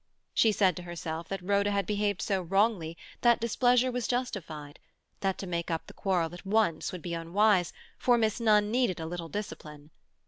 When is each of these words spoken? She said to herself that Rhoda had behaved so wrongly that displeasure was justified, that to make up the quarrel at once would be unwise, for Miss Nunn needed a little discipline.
She 0.33 0.51
said 0.51 0.75
to 0.77 0.81
herself 0.81 1.27
that 1.27 1.43
Rhoda 1.43 1.69
had 1.69 1.85
behaved 1.85 2.23
so 2.23 2.41
wrongly 2.41 2.97
that 3.21 3.39
displeasure 3.39 3.91
was 3.91 4.07
justified, 4.07 4.79
that 5.19 5.37
to 5.37 5.45
make 5.45 5.69
up 5.69 5.85
the 5.85 5.93
quarrel 5.93 6.33
at 6.33 6.43
once 6.43 6.91
would 6.91 7.03
be 7.03 7.13
unwise, 7.13 7.71
for 7.99 8.17
Miss 8.17 8.39
Nunn 8.39 8.71
needed 8.71 8.99
a 8.99 9.05
little 9.05 9.29
discipline. 9.29 9.91